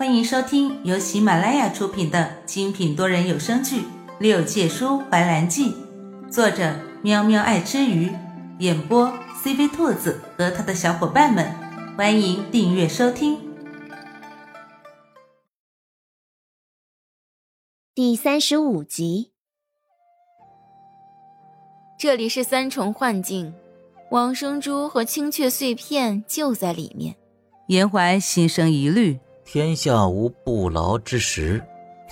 [0.00, 3.82] 欢迎收听由喜马拉雅出品的精品多人有声剧
[4.18, 5.74] 《六界书怀兰记》，
[6.30, 8.10] 作者喵喵爱吃鱼，
[8.60, 9.12] 演播
[9.44, 11.54] CV 兔子和他的小伙伴们。
[11.98, 13.38] 欢迎订阅收听。
[17.94, 19.32] 第三十五集，
[21.98, 23.52] 这里是三重幻境，
[24.12, 27.16] 往生珠和青雀碎片就在里面。
[27.66, 29.20] 严怀心生疑虑。
[29.52, 31.60] 天下无不劳之时，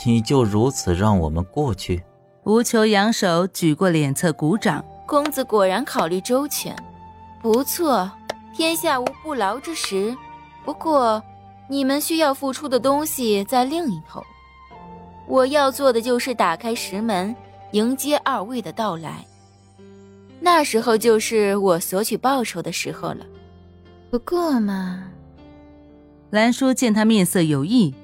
[0.05, 2.03] 你就如此让我们过去？
[2.43, 6.75] 吴求扬手举过脸侧鼓掌，公子果然考虑周全，
[7.41, 8.11] 不错。
[8.53, 10.17] 天下无不劳之时，
[10.65, 11.23] 不过
[11.69, 14.21] 你们需要付出的东西在另一头。
[15.29, 17.37] 我要做的就是打开石门，
[17.71, 19.25] 迎接二位的到来。
[20.41, 23.25] 那时候就是我索取报酬的时候了。
[24.11, 25.05] 不过嘛。
[26.31, 27.95] 兰叔见他面色有异，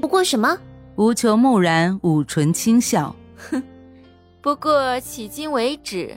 [0.00, 0.56] 不过什么？
[0.94, 3.14] 无求木然捂唇轻笑，
[3.50, 3.60] 哼，
[4.40, 6.16] 不过迄今为止，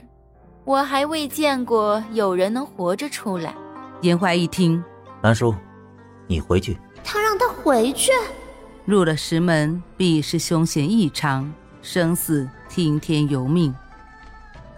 [0.64, 3.52] 我还未见过有人能活着出来。
[4.02, 4.80] 严怀一听，
[5.22, 5.52] 兰叔，
[6.28, 6.78] 你回去。
[7.02, 8.12] 他让他回去。
[8.84, 13.74] 入了石门，必是凶险异常，生死听天由命。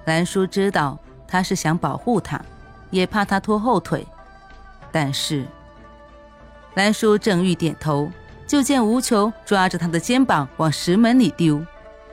[0.06, 2.40] 兰叔知道他是想保护他，
[2.90, 4.06] 也怕他拖后腿，
[4.90, 5.44] 但是。
[6.74, 8.10] 兰叔正欲点头，
[8.46, 11.64] 就见吴求抓着他的肩膀往石门里丢，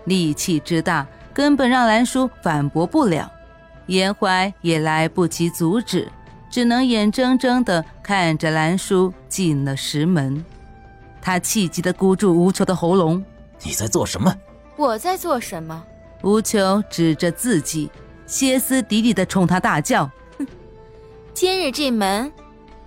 [0.06, 3.32] 力气之大，根本让兰叔反驳不了。
[3.88, 6.12] 严怀也来不及阻止，
[6.50, 10.44] 只能眼睁睁地看着兰叔进了石门。
[11.22, 13.24] 他气急地箍住吴求的喉咙
[13.64, 14.36] ：“你在做什么？
[14.76, 15.84] 我在做什么？”
[16.24, 17.92] 吴求指着自己，
[18.26, 20.48] 歇斯底里地冲他大叫：“哼！
[21.34, 22.32] 今日这门，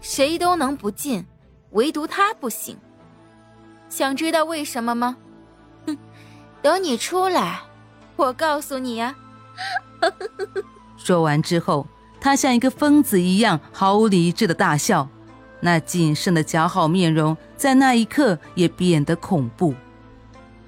[0.01, 1.25] 谁都能不进。”
[1.71, 2.77] 唯独他不行，
[3.89, 5.17] 想知道为什么吗？
[5.87, 5.99] 哼，
[6.63, 7.61] 等你出来，
[8.17, 9.15] 我告诉你呀。
[10.97, 11.87] 说完之后，
[12.21, 15.09] 他像一个疯子一样毫无理智的大笑，
[15.61, 19.75] 那谨慎的姣好面容在那一刻也变得恐怖。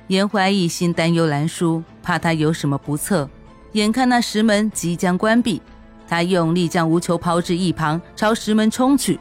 [0.09, 3.29] 严怀一心担忧兰叔，怕他有什么不测，
[3.73, 5.63] 眼看那石门即将关闭，
[6.09, 9.19] 他用力将无求抛至一旁，朝石门冲去。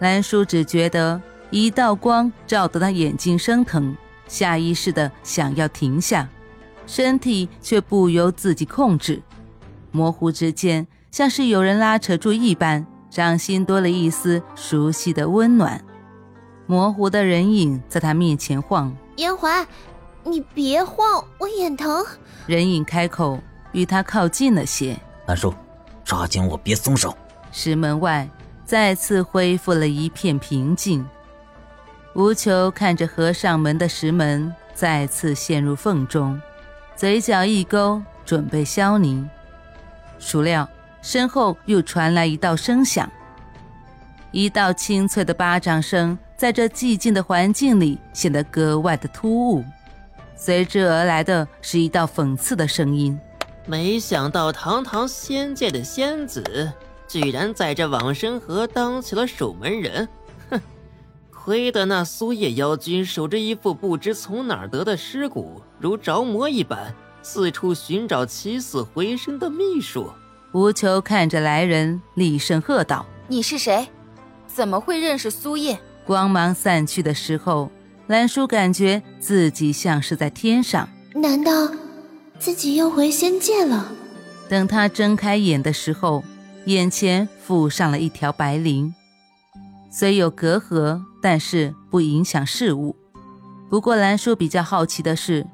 [0.00, 3.96] 兰叔只觉得一道光照得他眼睛生疼，
[4.26, 6.28] 下意识的想要停下，
[6.86, 9.22] 身体却不由自己控制。
[9.90, 15.82] 模糊之间，像是有人拉扯住一般，掌心多了一丝熟悉的温暖。
[16.66, 19.64] 模糊的人影在他面前晃，严怀，
[20.24, 22.04] 你别晃，我眼疼。
[22.46, 23.38] 人影开口，
[23.72, 24.98] 与他靠近了些。
[25.26, 25.54] 兰叔，
[26.04, 27.16] 抓紧我，别松手。
[27.52, 28.28] 石门外。
[28.64, 31.06] 再次恢复了一片平静。
[32.14, 36.40] 无求看着合上门的石门，再次陷入缝中，
[36.94, 39.28] 嘴角一勾，准备消泥。
[40.18, 40.68] 孰料
[41.02, 43.10] 身后又传来一道声响，
[44.30, 49.64] 一道清脆的巴掌声，在这寂静的环境里显得格外的突兀。
[50.36, 53.18] 随之而来的是一道讽刺的声音
[53.66, 56.72] ：“没想到堂堂仙界的仙子。”
[57.06, 60.08] 居然在这往生河当起了守门人，
[60.50, 60.60] 哼！
[61.30, 70.10] 亏得那苏叶妖君守着一副不知从哪儿得的尸骨，如着魔一般，四处寻找起死回生的秘术。
[70.52, 73.86] 吴求看着来人，厉声喝道：“你是谁？
[74.46, 77.70] 怎么会认识苏叶？”光芒散去的时候，
[78.06, 80.88] 兰叔感觉自己像是在天上。
[81.14, 81.70] 难道
[82.38, 83.92] 自己又回仙界了？
[84.48, 86.24] 等他睁开眼的时候。
[86.66, 88.90] 眼前附上了一条白绫，
[89.90, 92.96] 虽有隔阂，但是不影响事物。
[93.68, 95.46] 不过兰叔比较好奇的是，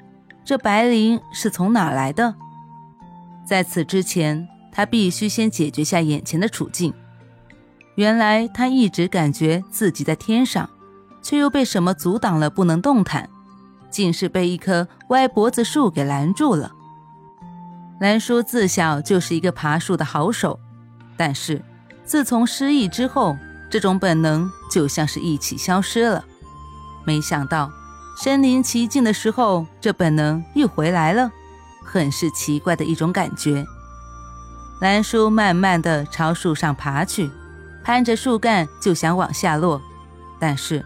[0.45, 2.37] 这白绫是从哪来的？
[3.45, 6.95] 在此之前，他必须先解决下眼前的处境。
[7.97, 10.71] 原来他一直感觉自己在天上，
[11.21, 13.29] 却又被什么阻挡了，不能动弹，
[13.91, 16.71] 竟是被一棵歪脖子树给拦住了。
[17.99, 20.61] 兰叔自小就是一个爬树的好手。
[21.21, 21.61] 但是，
[22.07, 23.37] 自从失忆之后，
[23.69, 26.25] 这种本能就像是一起消失了。
[27.05, 27.71] 没想到
[28.17, 31.31] 身临其境的时候，这本能又回来了，
[31.85, 33.67] 很是奇怪的一种感觉。
[34.81, 37.31] 兰叔慢慢的朝树上爬去，
[37.85, 39.79] 攀着树干就想往下落，
[40.39, 40.83] 但是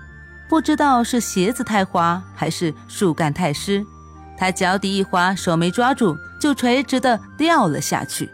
[0.49, 3.87] 不知道是鞋子太滑还是树干太湿，
[4.37, 8.29] 他脚底一滑，手没抓住，就垂直的掉了下去。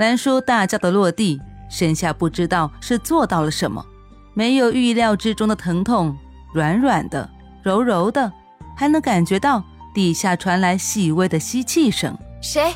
[0.00, 1.38] 兰叔大叫的落地，
[1.68, 3.84] 身下不知道是做到了什么，
[4.32, 6.16] 没有预料之中的疼痛，
[6.54, 7.28] 软软的、
[7.62, 8.32] 柔柔的，
[8.74, 9.62] 还能感觉到
[9.92, 12.16] 底下传来细微的吸气声。
[12.40, 12.72] 谁？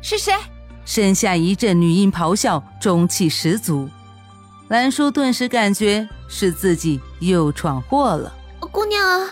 [0.00, 0.32] 是谁？
[0.84, 3.88] 身下一阵女音咆哮，中气十足。
[4.68, 8.32] 兰叔顿时感觉是自己又闯祸了。
[8.70, 9.28] 姑娘啊，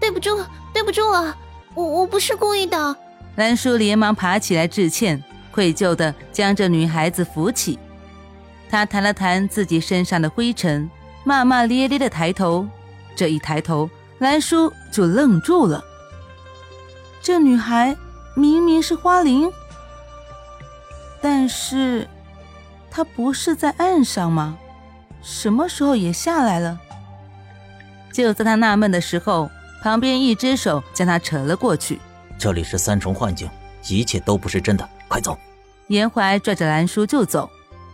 [0.00, 0.44] 对不住，
[0.74, 1.36] 对不住啊，
[1.74, 2.96] 我我不是故意的。
[3.36, 5.22] 兰叔连忙爬起来致歉，
[5.52, 7.78] 愧疚地将这女孩子扶起。
[8.68, 10.88] 他弹了弹自己身上的灰尘，
[11.24, 12.66] 骂骂咧咧地抬头。
[13.16, 15.84] 这一抬头，兰叔就愣住了。
[17.20, 17.96] 这女孩
[18.34, 19.50] 明明是花灵，
[21.20, 22.08] 但是
[22.90, 24.56] 她不是在岸上吗？
[25.20, 26.80] 什么时候也下来了？
[28.12, 29.50] 就在他纳闷的时候，
[29.82, 31.98] 旁边一只手将他扯了过去。
[32.38, 33.50] 这里是三重幻境，
[33.88, 35.36] 一切都不是真的，快走！
[35.88, 37.50] 严怀拽着兰叔就走，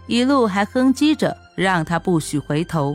[0.07, 2.95] 一路还哼唧着让他不许回头，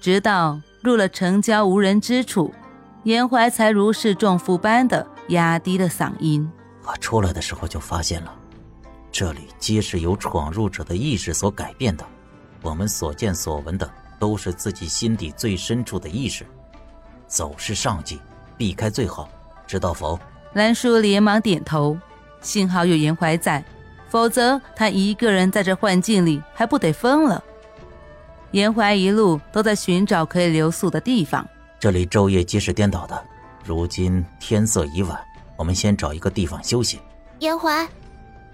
[0.00, 2.52] 直到入了城郊无人之处，
[3.04, 6.50] 严怀才如释重负般的压低了嗓音
[6.84, 8.34] ：“我出来的时候就发现了，
[9.12, 12.04] 这里皆是由闯入者的意识所改变的。”
[12.60, 16.44] 我们所见所闻的都是自己心底最深处的意识，
[17.28, 18.20] 走是上计，
[18.56, 19.28] 避开最好，
[19.64, 20.18] 知道否？
[20.54, 21.96] 兰叔连忙点头，
[22.42, 23.64] 幸好有严怀在，
[24.08, 27.42] 否则他一个人在这幻境里还不得疯了。
[28.50, 31.48] 严怀一路都在寻找可以留宿的地方，
[31.80, 33.24] 这里昼夜皆是颠倒的，
[33.64, 35.18] 如今天色已晚，
[35.56, 37.00] 我们先找一个地方休息。
[37.38, 37.88] 严怀，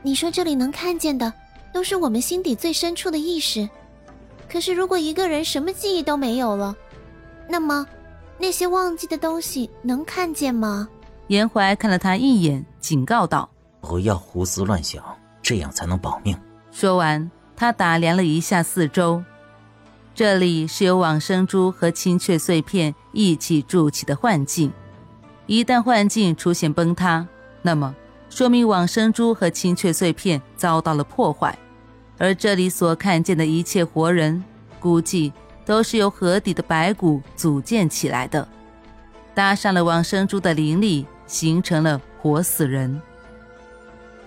[0.02, 1.32] 你说这里能看见的
[1.72, 3.68] 都是我们心底最深处的意识。
[4.48, 6.74] 可是，如果一个人什么记忆都没有了，
[7.48, 7.86] 那么
[8.38, 10.88] 那些忘记的东西能看见吗？
[11.26, 13.50] 严怀看了他一眼，警告道
[13.88, 15.02] ：“不要胡思乱想，
[15.42, 16.38] 这样才能保命。”
[16.70, 19.24] 说完，他打量了一下四周，
[20.14, 24.70] 这里是由往生珠和青雀碎片一起筑起的幻境。
[25.46, 27.26] 一旦幻境出现崩塌，
[27.62, 27.94] 那么
[28.28, 31.58] 说明往生珠和青雀碎片遭到了破坏。
[32.18, 34.44] 而这里所看见的一切活人，
[34.78, 35.32] 估计
[35.64, 38.46] 都是由河底的白骨组建起来的，
[39.34, 43.00] 搭上了往生珠的灵力，形成了活死人。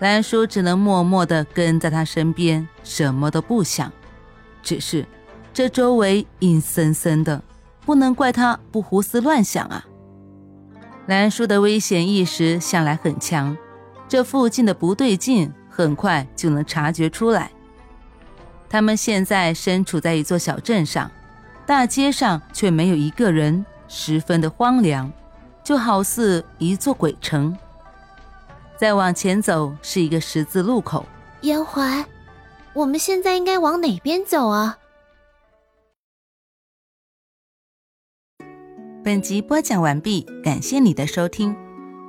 [0.01, 3.91] 兰叔只能默默地跟在他身边，什么都不想。
[4.63, 5.05] 只是
[5.53, 7.43] 这周围阴森森的，
[7.85, 9.85] 不能怪他不胡思乱想啊。
[11.05, 13.55] 兰叔的危险意识向来很强，
[14.07, 17.51] 这附近的不对劲，很快就能察觉出来。
[18.67, 21.11] 他们现在身处在一座小镇上，
[21.67, 25.11] 大街上却没有一个人，十分的荒凉，
[25.63, 27.55] 就好似一座鬼城。
[28.81, 31.05] 再往前走是一个十字路口。
[31.41, 32.03] 严怀，
[32.73, 34.79] 我们现在应该往哪边走啊？
[39.03, 41.55] 本集播讲完毕，感谢你的收听。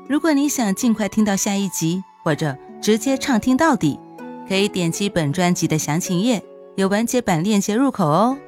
[0.08, 4.00] 如果你想尽快听到下一集，或者直接畅听到底，
[4.48, 6.42] 可以点击本专辑的详情页。
[6.76, 8.38] 有完结版链接入口哦。